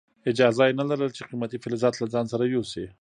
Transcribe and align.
اجازه 0.31 0.63
یې 0.67 0.77
نه 0.79 0.83
لرله 0.89 1.11
چې 1.17 1.21
قیمتي 1.29 1.57
فلزات 1.63 1.93
له 1.97 2.07
ځان 2.13 2.25
سره 2.33 2.43
یوسي. 2.55 2.85